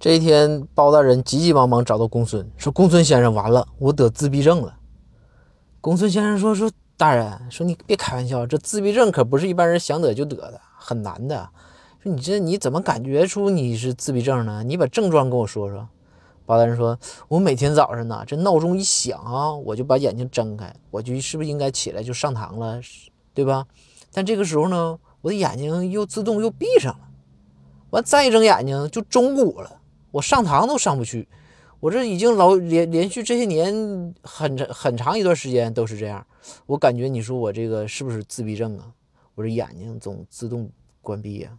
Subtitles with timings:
[0.00, 4.74] 这一天，包大人急急忙忙找到公孙，说：“公孙先生，完了，我得自闭症了。”
[5.82, 11.46] 公孙先生说：“说大人，说你别开玩笑，这自闭症可不是一般人想得就得的，很难的。
[12.02, 14.62] 说你这你怎么感觉出你是自闭症呢？
[14.64, 15.86] 你把症状跟我说说。”
[16.46, 16.98] 包大人说
[17.28, 22.80] ：“我每天早上呢，这闹钟一响啊，我就把眼睛睁开，我就是不是应该起来就上堂了，
[23.34, 23.66] 对吧？
[24.14, 27.08] 但这个时候呢，我的眼睛又自动又闭上了，
[27.90, 29.76] 完再一睁眼睛就中午了。”
[30.10, 31.28] 我上堂都上不去，
[31.80, 36.26] 我这已经老连连续这些年很长很长一段时间都是这样。
[36.66, 38.92] 我感觉你说我这个是不是自闭症啊？
[39.34, 41.56] 我这眼睛总自动关闭呀。